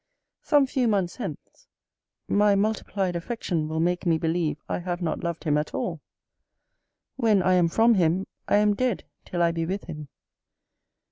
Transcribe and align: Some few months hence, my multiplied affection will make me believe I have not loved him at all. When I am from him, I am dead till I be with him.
Some 0.41 0.65
few 0.65 0.87
months 0.87 1.17
hence, 1.17 1.67
my 2.27 2.55
multiplied 2.55 3.15
affection 3.15 3.67
will 3.69 3.79
make 3.79 4.03
me 4.03 4.17
believe 4.17 4.57
I 4.67 4.79
have 4.79 4.99
not 4.99 5.23
loved 5.23 5.43
him 5.43 5.59
at 5.59 5.75
all. 5.75 6.01
When 7.17 7.43
I 7.43 7.53
am 7.53 7.67
from 7.67 7.93
him, 7.93 8.25
I 8.47 8.55
am 8.55 8.73
dead 8.73 9.03
till 9.25 9.43
I 9.43 9.51
be 9.51 9.63
with 9.67 9.83
him. 9.83 10.07